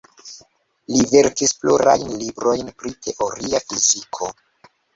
Li 0.95 1.01
verkis 1.11 1.53
plurajn 1.59 2.07
librojn 2.23 2.73
pri 2.81 2.97
teoria 3.09 3.65
fiziko. 3.69 4.35